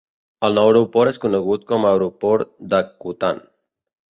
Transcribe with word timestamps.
El 0.47 0.55
nou 0.59 0.69
aeroport 0.69 1.11
és 1.11 1.21
conegut 1.27 1.67
com 1.73 1.85
a 1.85 1.91
aeroport 1.91 2.51
d'Akutan. 2.73 3.45